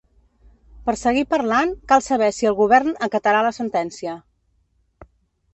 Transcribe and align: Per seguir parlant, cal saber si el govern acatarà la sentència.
Per 0.87 0.95
seguir 1.01 1.23
parlant, 1.33 1.75
cal 1.93 2.03
saber 2.07 2.31
si 2.37 2.49
el 2.53 2.57
govern 2.63 2.97
acatarà 3.09 3.45
la 3.49 3.55
sentència. 3.61 4.19